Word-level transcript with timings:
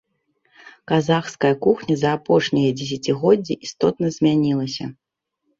Казахская 0.91 1.51
кухня 1.65 1.95
за 2.03 2.09
апошнія 2.21 2.69
дзесяцігоддзі 2.79 3.59
істотна 3.69 4.05
змянілася. 4.17 4.85